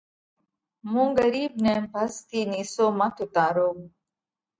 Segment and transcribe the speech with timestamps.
[0.91, 3.69] مُون ڳرِيٻ نئہ ڀس ٿِي نِيسو مت اُوتارو۔